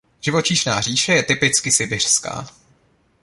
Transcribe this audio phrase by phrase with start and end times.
[0.21, 2.47] Živočišná říše je typicky sibiřská.